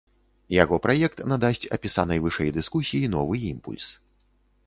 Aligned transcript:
Яго 0.53 0.75
праект 0.85 1.21
надасць 1.33 1.67
апісанай 1.77 2.23
вышэй 2.25 2.51
дыскусіі 2.57 3.13
новы 3.19 3.35
імпульс. 3.53 3.87